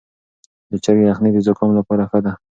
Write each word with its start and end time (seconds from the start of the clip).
د 0.71 0.73
چرګ 0.83 0.99
یخني 1.09 1.29
د 1.33 1.37
زکام 1.47 1.71
لپاره 1.79 2.03
ښه 2.11 2.19
ده. 2.25 2.31